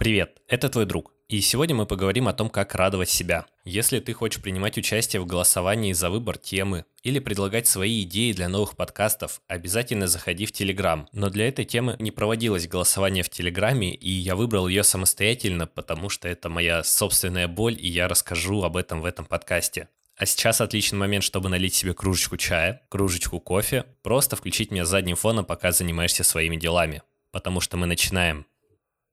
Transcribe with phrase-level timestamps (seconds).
[0.00, 1.12] Привет, это твой друг.
[1.28, 3.44] И сегодня мы поговорим о том, как радовать себя.
[3.66, 8.48] Если ты хочешь принимать участие в голосовании за выбор темы или предлагать свои идеи для
[8.48, 11.06] новых подкастов, обязательно заходи в Телеграм.
[11.12, 16.08] Но для этой темы не проводилось голосование в Телеграме, и я выбрал ее самостоятельно, потому
[16.08, 19.90] что это моя собственная боль, и я расскажу об этом в этом подкасте.
[20.16, 25.16] А сейчас отличный момент, чтобы налить себе кружечку чая, кружечку кофе, просто включить меня задним
[25.16, 27.02] фоном, пока занимаешься своими делами.
[27.32, 28.46] Потому что мы начинаем.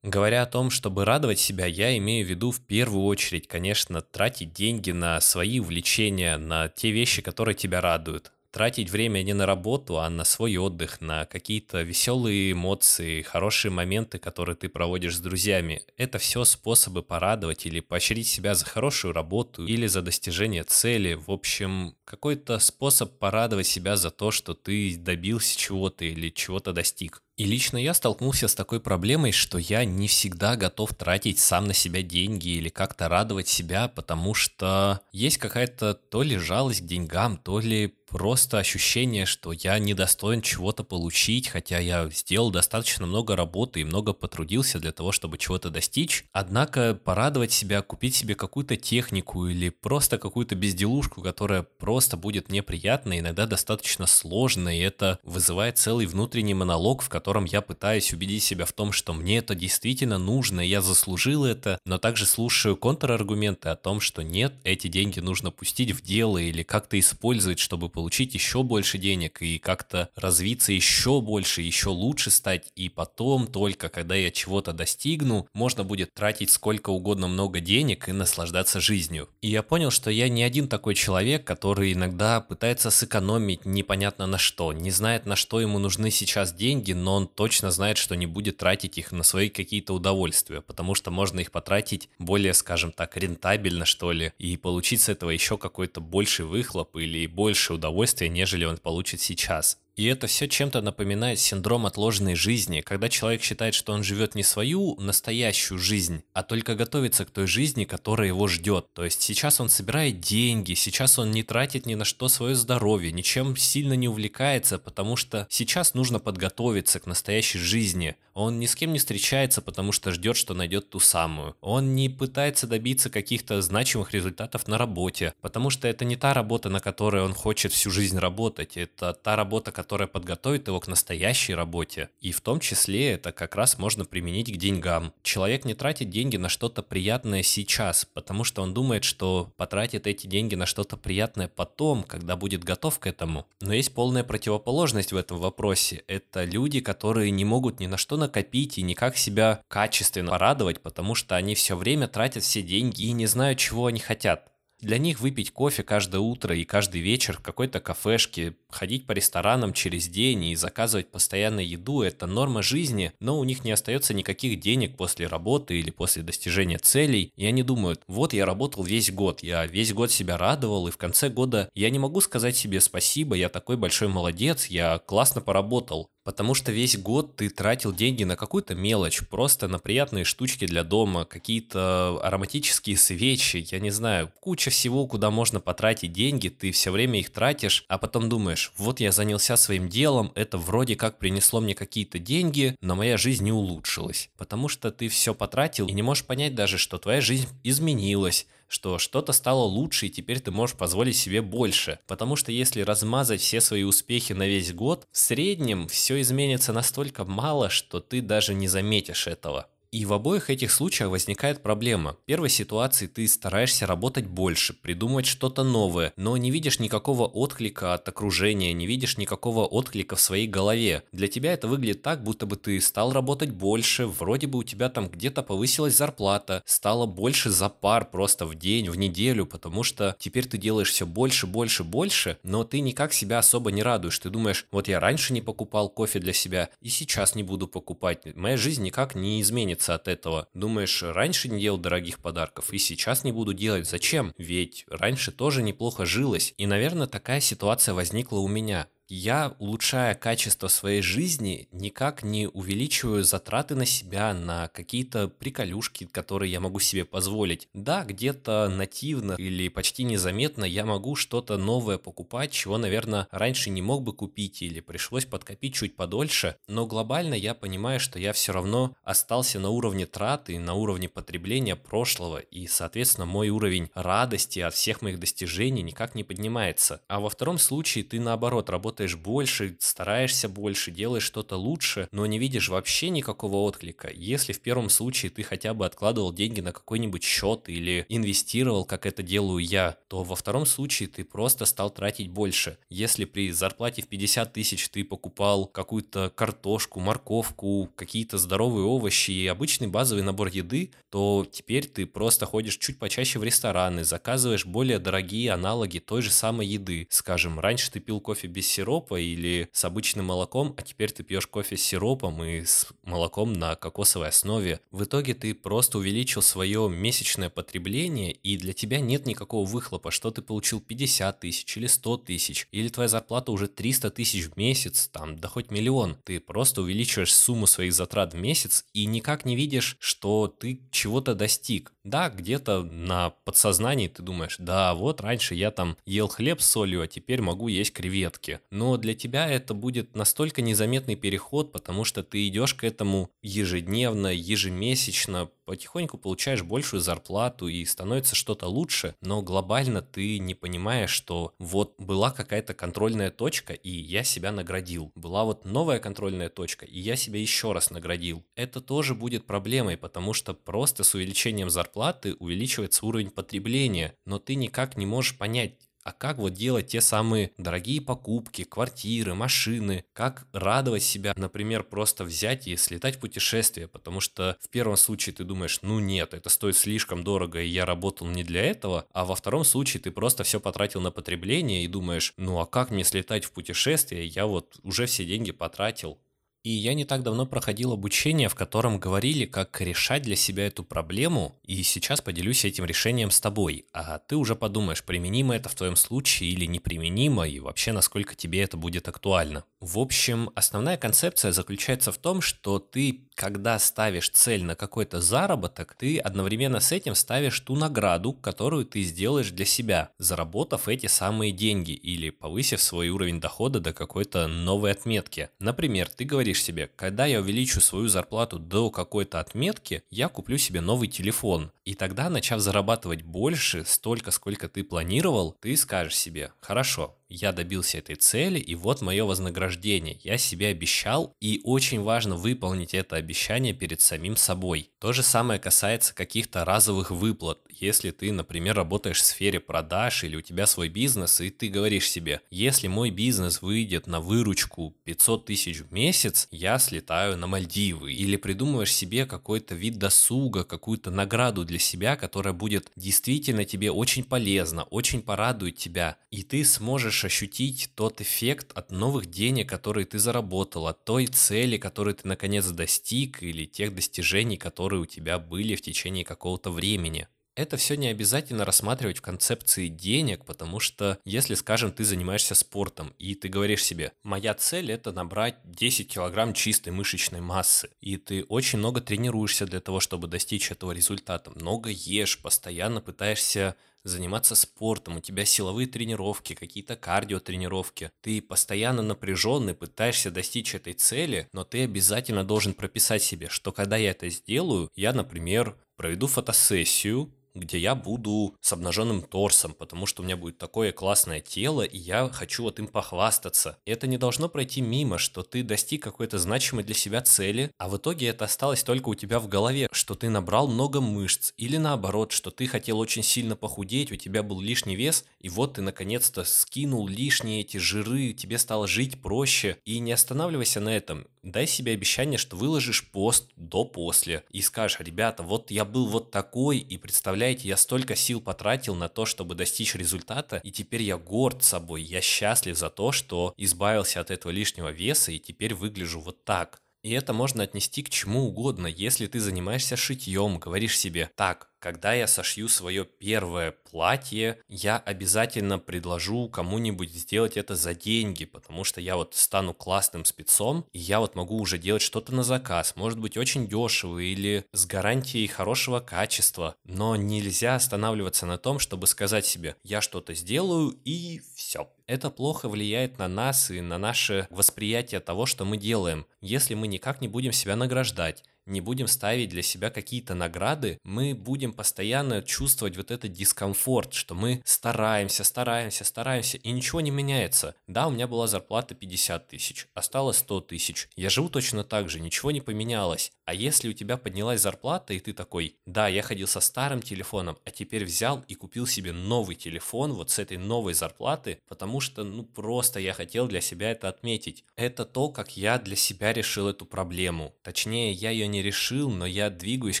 [0.06, 4.52] Говоря о том, чтобы радовать себя, я имею в виду в первую очередь, конечно, тратить
[4.52, 8.30] деньги на свои увлечения, на те вещи, которые тебя радуют.
[8.52, 14.20] Тратить время не на работу, а на свой отдых, на какие-то веселые эмоции, хорошие моменты,
[14.20, 15.82] которые ты проводишь с друзьями.
[15.96, 21.14] Это все способы порадовать или поощрить себя за хорошую работу или за достижение цели.
[21.14, 27.24] В общем, какой-то способ порадовать себя за то, что ты добился чего-то или чего-то достиг.
[27.36, 31.74] И лично я столкнулся с такой проблемой, что я не всегда готов тратить сам на
[31.74, 37.36] себя деньги или как-то радовать себя, потому что есть какая-то то ли жалость к деньгам,
[37.36, 43.80] то ли просто ощущение, что я недостоин чего-то получить, хотя я сделал достаточно много работы
[43.80, 46.24] и много потрудился для того, чтобы чего-то достичь.
[46.32, 53.18] Однако порадовать себя, купить себе какую-то технику или просто какую-то безделушку, которая просто будет неприятна,
[53.18, 58.44] иногда достаточно сложно, и это вызывает целый внутренний монолог, в котором котором я пытаюсь убедить
[58.44, 63.68] себя в том, что мне это действительно нужно, я заслужил это, но также слушаю контраргументы
[63.68, 68.34] о том, что нет, эти деньги нужно пустить в дело или как-то использовать, чтобы получить
[68.34, 74.14] еще больше денег и как-то развиться еще больше, еще лучше стать, и потом только, когда
[74.14, 79.28] я чего-то достигну, можно будет тратить сколько угодно много денег и наслаждаться жизнью.
[79.42, 84.38] И я понял, что я не один такой человек, который иногда пытается сэкономить непонятно на
[84.38, 88.26] что, не знает на что ему нужны сейчас деньги, но он точно знает, что не
[88.26, 93.16] будет тратить их на свои какие-то удовольствия, потому что можно их потратить более, скажем так,
[93.16, 98.64] рентабельно, что ли, и получить с этого еще какой-то больший выхлоп или больше удовольствия, нежели
[98.64, 99.78] он получит сейчас.
[99.96, 104.42] И это все чем-то напоминает синдром отложенной жизни, когда человек считает, что он живет не
[104.42, 108.88] свою настоящую жизнь, а только готовится к той жизни, которая его ждет.
[108.92, 113.10] То есть сейчас он собирает деньги, сейчас он не тратит ни на что свое здоровье,
[113.10, 118.16] ничем сильно не увлекается, потому что сейчас нужно подготовиться к настоящей жизни.
[118.34, 121.56] Он ни с кем не встречается, потому что ждет, что найдет ту самую.
[121.62, 126.68] Он не пытается добиться каких-то значимых результатов на работе, потому что это не та работа,
[126.68, 128.76] на которой он хочет всю жизнь работать.
[128.76, 132.10] Это та работа, которая подготовит его к настоящей работе.
[132.20, 135.12] И в том числе это как раз можно применить к деньгам.
[135.22, 140.26] Человек не тратит деньги на что-то приятное сейчас, потому что он думает, что потратит эти
[140.26, 143.46] деньги на что-то приятное потом, когда будет готов к этому.
[143.60, 146.04] Но есть полная противоположность в этом вопросе.
[146.06, 151.14] Это люди, которые не могут ни на что накопить и никак себя качественно порадовать, потому
[151.14, 154.50] что они все время тратят все деньги и не знают, чего они хотят.
[154.80, 159.72] Для них выпить кофе каждое утро и каждый вечер в какой-то кафешке, ходить по ресторанам
[159.72, 164.60] через день и заказывать постоянно еду– это норма жизни, но у них не остается никаких
[164.60, 169.42] денег после работы или после достижения целей, и они думают, вот я работал весь год,
[169.42, 173.34] я весь год себя радовал, и в конце года я не могу сказать себе спасибо,
[173.34, 176.10] я такой большой молодец, я классно поработал.
[176.26, 180.82] Потому что весь год ты тратил деньги на какую-то мелочь, просто на приятные штучки для
[180.82, 186.90] дома, какие-то ароматические свечи, я не знаю, куча всего, куда можно потратить деньги, ты все
[186.90, 191.60] время их тратишь, а потом думаешь, вот я занялся своим делом, это вроде как принесло
[191.60, 194.28] мне какие-то деньги, но моя жизнь не улучшилась.
[194.36, 198.98] Потому что ты все потратил и не можешь понять даже, что твоя жизнь изменилась, что
[198.98, 201.98] что-то стало лучше, и теперь ты можешь позволить себе больше.
[202.06, 207.24] Потому что если размазать все свои успехи на весь год, в среднем все изменится настолько
[207.24, 209.68] мало, что ты даже не заметишь этого.
[209.96, 212.18] И в обоих этих случаях возникает проблема.
[212.22, 217.94] В первой ситуации ты стараешься работать больше, придумать что-то новое, но не видишь никакого отклика
[217.94, 221.02] от окружения, не видишь никакого отклика в своей голове.
[221.12, 224.90] Для тебя это выглядит так, будто бы ты стал работать больше, вроде бы у тебя
[224.90, 230.14] там где-то повысилась зарплата, стало больше за пар просто в день, в неделю, потому что
[230.18, 234.18] теперь ты делаешь все больше, больше, больше, но ты никак себя особо не радуешь.
[234.18, 238.36] Ты думаешь, вот я раньше не покупал кофе для себя и сейчас не буду покупать.
[238.36, 240.48] Моя жизнь никак не изменится изменится от этого.
[240.54, 243.88] Думаешь, раньше не делал дорогих подарков и сейчас не буду делать.
[243.88, 244.32] Зачем?
[244.38, 246.54] Ведь раньше тоже неплохо жилось.
[246.58, 248.88] И, наверное, такая ситуация возникла у меня.
[249.08, 256.50] Я, улучшая качество своей жизни, никак не увеличиваю затраты на себя, на какие-то приколюшки, которые
[256.50, 257.68] я могу себе позволить.
[257.72, 263.80] Да, где-то нативно или почти незаметно я могу что-то новое покупать, чего, наверное, раньше не
[263.80, 268.52] мог бы купить или пришлось подкопить чуть подольше, но глобально я понимаю, что я все
[268.52, 274.74] равно остался на уровне траты, на уровне потребления прошлого, и, соответственно, мой уровень радости от
[274.74, 277.02] всех моих достижений никак не поднимается.
[277.06, 282.38] А во втором случае ты, наоборот, работаешь больше, стараешься больше, делаешь что-то лучше, но не
[282.38, 284.10] видишь вообще никакого отклика.
[284.12, 289.06] Если в первом случае ты хотя бы откладывал деньги на какой-нибудь счет или инвестировал, как
[289.06, 292.78] это делаю я, то во втором случае ты просто стал тратить больше.
[292.88, 299.46] Если при зарплате в 50 тысяч ты покупал какую-то картошку, морковку, какие-то здоровые овощи и
[299.46, 304.98] обычный базовый набор еды, то теперь ты просто ходишь чуть почаще в рестораны, заказываешь более
[304.98, 307.06] дорогие аналоги той же самой еды.
[307.10, 311.46] Скажем, раньше ты пил кофе без сиропа или с обычным молоком, а теперь ты пьешь
[311.48, 314.80] кофе с сиропом и с молоком на кокосовой основе.
[314.92, 320.30] В итоге ты просто увеличил свое месячное потребление, и для тебя нет никакого выхлопа, что
[320.30, 325.08] ты получил 50 тысяч или 100 тысяч, или твоя зарплата уже 300 тысяч в месяц,
[325.08, 326.16] там, да хоть миллион.
[326.24, 331.34] Ты просто увеличиваешь сумму своих затрат в месяц и никак не видишь, что ты чего-то
[331.34, 331.92] достиг.
[332.04, 337.02] Да, где-то на подсознании ты думаешь, да, вот раньше я там ел хлеб с солью,
[337.02, 338.60] а теперь могу есть креветки.
[338.76, 344.26] Но для тебя это будет настолько незаметный переход, потому что ты идешь к этому ежедневно,
[344.26, 351.54] ежемесячно, потихоньку получаешь большую зарплату и становится что-то лучше, но глобально ты не понимаешь, что
[351.58, 355.10] вот была какая-то контрольная точка, и я себя наградил.
[355.14, 358.44] Была вот новая контрольная точка, и я себя еще раз наградил.
[358.56, 364.54] Это тоже будет проблемой, потому что просто с увеличением зарплаты увеличивается уровень потребления, но ты
[364.54, 365.76] никак не можешь понять,
[366.06, 372.22] а как вот делать те самые дорогие покупки, квартиры, машины, как радовать себя, например, просто
[372.22, 376.48] взять и слетать в путешествие, потому что в первом случае ты думаешь, ну нет, это
[376.48, 380.44] стоит слишком дорого, и я работал не для этого, а во втором случае ты просто
[380.44, 384.76] все потратил на потребление и думаешь, ну а как мне слетать в путешествие, я вот
[384.84, 386.20] уже все деньги потратил,
[386.66, 390.82] и я не так давно проходил обучение, в котором говорили, как решать для себя эту
[390.82, 393.86] проблему, и сейчас поделюсь этим решением с тобой.
[393.92, 398.62] А ты уже подумаешь, применимо это в твоем случае или неприменимо, и вообще насколько тебе
[398.62, 399.62] это будет актуально.
[399.80, 405.94] В общем, основная концепция заключается в том, что ты, когда ставишь цель на какой-то заработок,
[405.98, 411.52] ты одновременно с этим ставишь ту награду, которую ты сделаешь для себя, заработав эти самые
[411.52, 415.50] деньги или повысив свой уровень дохода до какой-то новой отметки.
[415.58, 420.80] Например, ты говоришь себе, когда я увеличу свою зарплату до какой-то отметки, я куплю себе
[420.80, 421.70] новый телефон.
[421.84, 427.98] И тогда, начав зарабатывать больше, столько, сколько ты планировал, ты скажешь себе, хорошо, я добился
[427.98, 430.18] этой цели, и вот мое вознаграждение.
[430.22, 434.90] Я себе обещал, и очень важно выполнить это обещание перед самим собой.
[435.00, 437.58] То же самое касается каких-то разовых выплат.
[437.68, 442.08] Если ты, например, работаешь в сфере продаж или у тебя свой бизнес, и ты говоришь
[442.08, 448.12] себе, если мой бизнес выйдет на выручку 500 тысяч в месяц, я слетаю на Мальдивы.
[448.12, 454.24] Или придумываешь себе какой-то вид досуга, какую-то награду для себя, которая будет действительно тебе очень
[454.24, 460.04] полезна, очень порадует тебя, и ты сможешь можешь ощутить тот эффект от новых денег, которые
[460.04, 465.38] ты заработал, от той цели, которую ты наконец достиг, или тех достижений, которые у тебя
[465.38, 467.26] были в течение какого-то времени.
[467.54, 473.14] Это все не обязательно рассматривать в концепции денег, потому что если, скажем, ты занимаешься спортом,
[473.18, 478.44] и ты говоришь себе, моя цель это набрать 10 килограмм чистой мышечной массы, и ты
[478.44, 483.74] очень много тренируешься для того, чтобы достичь этого результата, много ешь, постоянно пытаешься
[484.08, 488.10] заниматься спортом, у тебя силовые тренировки, какие-то кардиотренировки.
[488.20, 493.96] Ты постоянно напряженный, пытаешься достичь этой цели, но ты обязательно должен прописать себе, что когда
[493.96, 500.22] я это сделаю, я, например, проведу фотосессию, где я буду с обнаженным торсом, потому что
[500.22, 503.78] у меня будет такое классное тело, и я хочу вот им похвастаться.
[503.84, 507.96] Это не должно пройти мимо, что ты достиг какой-то значимой для себя цели, а в
[507.96, 512.32] итоге это осталось только у тебя в голове, что ты набрал много мышц, или наоборот,
[512.32, 516.44] что ты хотел очень сильно похудеть, у тебя был лишний вес, и вот ты наконец-то
[516.44, 521.26] скинул лишние эти жиры, тебе стало жить проще, и не останавливайся на этом.
[521.46, 526.78] Дай себе обещание, что выложишь пост до-после и скажешь, ребята, вот я был вот такой,
[526.78, 531.62] и представляете, я столько сил потратил на то, чтобы достичь результата, и теперь я горд
[531.62, 536.42] собой, я счастлив за то, что избавился от этого лишнего веса, и теперь выгляжу вот
[536.44, 536.82] так.
[537.04, 538.88] И это можно отнести к чему угодно.
[538.88, 545.78] Если ты занимаешься шитьем, говоришь себе, так, когда я сошью свое первое платье, я обязательно
[545.78, 551.20] предложу кому-нибудь сделать это за деньги, потому что я вот стану классным спецом, и я
[551.20, 556.00] вот могу уже делать что-то на заказ, может быть очень дешево или с гарантией хорошего
[556.00, 561.88] качества, но нельзя останавливаться на том, чтобы сказать себе, я что-то сделаю и все.
[562.08, 566.88] Это плохо влияет на нас и на наше восприятие того, что мы делаем, если мы
[566.88, 572.42] никак не будем себя награждать не будем ставить для себя какие-то награды, мы будем постоянно
[572.42, 577.74] чувствовать вот этот дискомфорт, что мы стараемся, стараемся, стараемся, и ничего не меняется.
[577.86, 581.08] Да, у меня была зарплата 50 тысяч, осталось 100 тысяч.
[581.16, 583.32] Я живу точно так же, ничего не поменялось.
[583.44, 587.58] А если у тебя поднялась зарплата, и ты такой, да, я ходил со старым телефоном,
[587.64, 592.24] а теперь взял и купил себе новый телефон вот с этой новой зарплаты, потому что,
[592.24, 594.64] ну, просто я хотел для себя это отметить.
[594.76, 597.54] Это то, как я для себя решил эту проблему.
[597.62, 600.00] Точнее, я ее не не решил, но я двигаюсь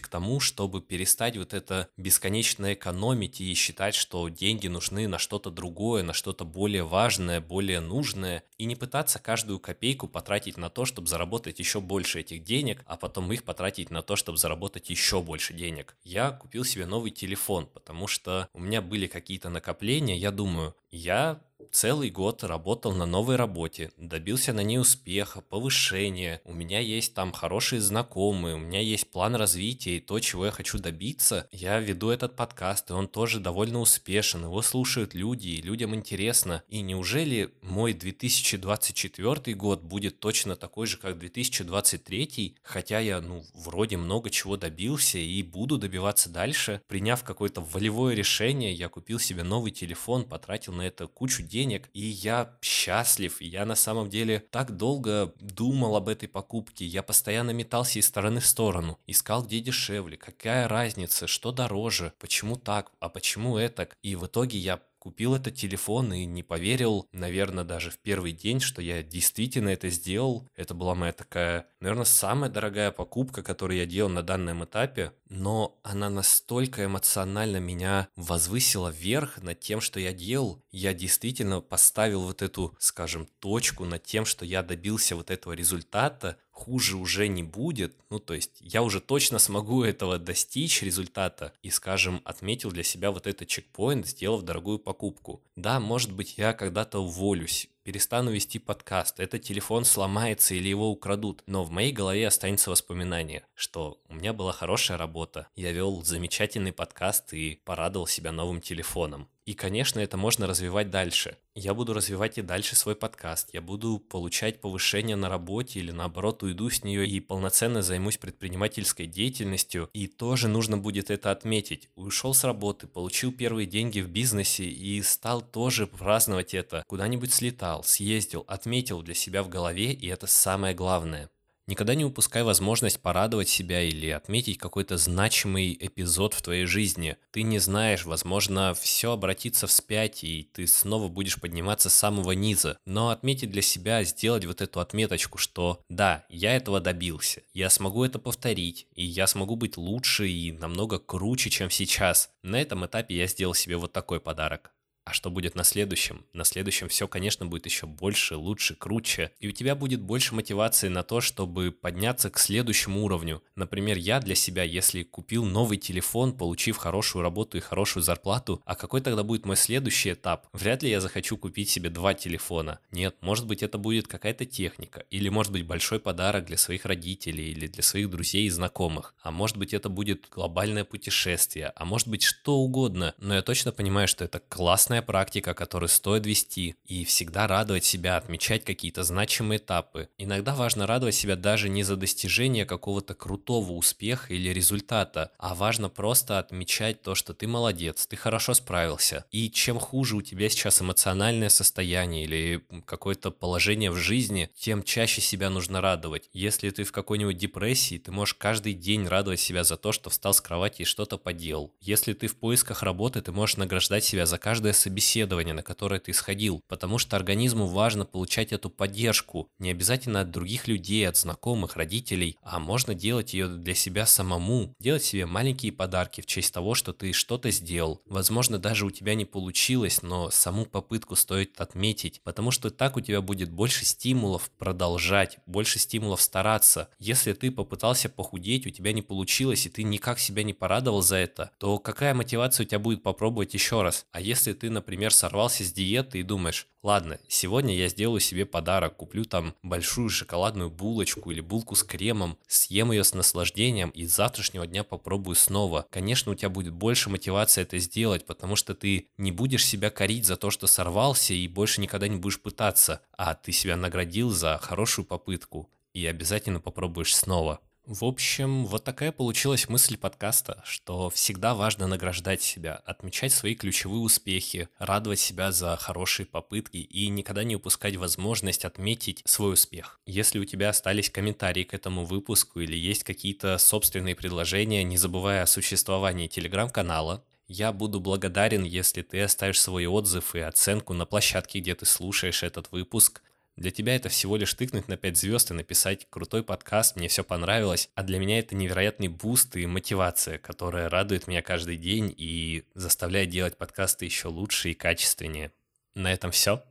[0.00, 5.50] к тому, чтобы перестать вот это бесконечно экономить и считать, что деньги нужны на что-то
[5.50, 10.86] другое, на что-то более важное, более нужное, и не пытаться каждую копейку потратить на то,
[10.86, 15.20] чтобы заработать еще больше этих денег, а потом их потратить на то, чтобы заработать еще
[15.20, 15.96] больше денег.
[16.02, 21.42] Я купил себе новый телефон, потому что у меня были какие-то накопления, я думаю, я
[21.76, 27.32] целый год работал на новой работе, добился на ней успеха, повышения, у меня есть там
[27.32, 31.46] хорошие знакомые, у меня есть план развития и то, чего я хочу добиться.
[31.52, 36.62] Я веду этот подкаст, и он тоже довольно успешен, его слушают люди, и людям интересно.
[36.68, 43.98] И неужели мой 2024 год будет точно такой же, как 2023, хотя я, ну, вроде
[43.98, 46.80] много чего добился и буду добиваться дальше.
[46.88, 52.00] Приняв какое-то волевое решение, я купил себе новый телефон, потратил на это кучу денег, и
[52.00, 53.40] я счастлив.
[53.40, 56.84] Я на самом деле так долго думал об этой покупке.
[56.84, 58.98] Я постоянно метался из стороны в сторону.
[59.06, 63.88] Искал, где дешевле, какая разница, что дороже, почему так, а почему это.
[64.02, 68.58] И в итоге я купил этот телефон и не поверил, наверное, даже в первый день,
[68.58, 70.48] что я действительно это сделал.
[70.56, 75.78] Это была моя такая, наверное, самая дорогая покупка, которую я делал на данном этапе, но
[75.84, 80.60] она настолько эмоционально меня возвысила вверх над тем, что я делал.
[80.72, 86.36] Я действительно поставил вот эту, скажем, точку над тем, что я добился вот этого результата,
[86.56, 91.70] хуже уже не будет, ну то есть я уже точно смогу этого достичь результата и,
[91.70, 95.42] скажем, отметил для себя вот этот чекпоинт, сделав дорогую покупку.
[95.54, 101.42] Да, может быть я когда-то уволюсь, перестану вести подкаст, этот телефон сломается или его украдут,
[101.46, 106.72] но в моей голове останется воспоминание, что у меня была хорошая работа, я вел замечательный
[106.72, 109.28] подкаст и порадовал себя новым телефоном.
[109.46, 111.38] И, конечно, это можно развивать дальше.
[111.54, 113.50] Я буду развивать и дальше свой подкаст.
[113.52, 119.06] Я буду получать повышение на работе или наоборот уйду с нее и полноценно займусь предпринимательской
[119.06, 119.88] деятельностью.
[119.92, 121.88] И тоже нужно будет это отметить.
[121.94, 126.82] Ушел с работы, получил первые деньги в бизнесе и стал тоже праздновать это.
[126.88, 131.30] Куда-нибудь слетал, съездил, отметил для себя в голове, и это самое главное.
[131.68, 137.16] Никогда не упускай возможность порадовать себя или отметить какой-то значимый эпизод в твоей жизни.
[137.32, 142.78] Ты не знаешь, возможно, все обратится вспять, и ты снова будешь подниматься с самого низа.
[142.86, 148.04] Но отметить для себя, сделать вот эту отметочку, что да, я этого добился, я смогу
[148.04, 152.30] это повторить, и я смогу быть лучше и намного круче, чем сейчас.
[152.44, 154.75] На этом этапе я сделал себе вот такой подарок.
[155.06, 156.26] А что будет на следующем?
[156.32, 159.30] На следующем все, конечно, будет еще больше, лучше, круче.
[159.38, 163.40] И у тебя будет больше мотивации на то, чтобы подняться к следующему уровню.
[163.54, 168.74] Например, я для себя, если купил новый телефон, получив хорошую работу и хорошую зарплату, а
[168.74, 170.48] какой тогда будет мой следующий этап?
[170.52, 172.80] Вряд ли я захочу купить себе два телефона.
[172.90, 175.04] Нет, может быть это будет какая-то техника.
[175.10, 179.14] Или может быть большой подарок для своих родителей или для своих друзей и знакомых.
[179.22, 181.72] А может быть это будет глобальное путешествие.
[181.76, 183.14] А может быть что угодно.
[183.18, 187.84] Но я точно понимаю, что это классная классная практика, которую стоит вести, и всегда радовать
[187.84, 190.08] себя, отмечать какие-то значимые этапы.
[190.18, 195.88] Иногда важно радовать себя даже не за достижение какого-то крутого успеха или результата, а важно
[195.88, 199.24] просто отмечать то, что ты молодец, ты хорошо справился.
[199.32, 205.20] И чем хуже у тебя сейчас эмоциональное состояние или какое-то положение в жизни, тем чаще
[205.20, 206.30] себя нужно радовать.
[206.32, 210.32] Если ты в какой-нибудь депрессии, ты можешь каждый день радовать себя за то, что встал
[210.32, 211.72] с кровати и что-то поделал.
[211.80, 216.12] Если ты в поисках работы, ты можешь награждать себя за каждое собеседование, на которое ты
[216.12, 221.74] сходил, потому что организму важно получать эту поддержку, не обязательно от других людей, от знакомых,
[221.74, 226.76] родителей, а можно делать ее для себя самому, делать себе маленькие подарки в честь того,
[226.76, 228.00] что ты что-то сделал.
[228.06, 233.00] Возможно, даже у тебя не получилось, но саму попытку стоит отметить, потому что так у
[233.00, 236.90] тебя будет больше стимулов продолжать, больше стимулов стараться.
[237.00, 241.16] Если ты попытался похудеть, у тебя не получилось, и ты никак себя не порадовал за
[241.16, 244.06] это, то какая мотивация у тебя будет попробовать еще раз?
[244.12, 248.96] А если ты, например, сорвался с диеты и думаешь, ладно, сегодня я сделаю себе подарок,
[248.96, 254.14] куплю там большую шоколадную булочку или булку с кремом, съем ее с наслаждением и с
[254.14, 255.86] завтрашнего дня попробую снова.
[255.90, 260.26] Конечно, у тебя будет больше мотивации это сделать, потому что ты не будешь себя корить
[260.26, 264.58] за то, что сорвался и больше никогда не будешь пытаться, а ты себя наградил за
[264.62, 267.60] хорошую попытку и обязательно попробуешь снова.
[267.86, 274.00] В общем, вот такая получилась мысль подкаста, что всегда важно награждать себя, отмечать свои ключевые
[274.00, 280.00] успехи, радовать себя за хорошие попытки и никогда не упускать возможность отметить свой успех.
[280.04, 285.44] Если у тебя остались комментарии к этому выпуску или есть какие-то собственные предложения, не забывая
[285.44, 291.60] о существовании телеграм-канала, я буду благодарен, если ты оставишь свой отзыв и оценку на площадке,
[291.60, 293.22] где ты слушаешь этот выпуск.
[293.56, 297.24] Для тебя это всего лишь тыкнуть на 5 звезд и написать крутой подкаст, мне все
[297.24, 302.64] понравилось, а для меня это невероятный буст и мотивация, которая радует меня каждый день и
[302.74, 305.52] заставляет делать подкасты еще лучше и качественнее.
[305.94, 306.62] На этом все.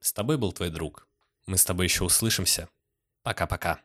[0.00, 1.08] С тобой был твой друг.
[1.46, 2.68] Мы с тобой еще услышимся.
[3.22, 3.80] Пока-пока.